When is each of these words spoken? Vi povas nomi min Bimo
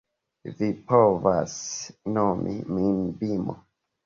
Vi 0.61 0.69
povas 0.91 1.57
nomi 2.17 2.57
min 2.79 2.99
Bimo 3.23 3.59